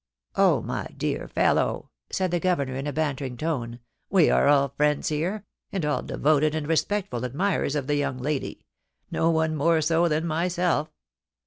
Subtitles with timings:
[0.23, 4.47] * Oh, my dear fellow!' said the Governor, in a bantering tone, * we are
[4.47, 8.65] all friends here, and all devoted and respectful admirers of the young lady—
[9.11, 10.89] no one more so than myself.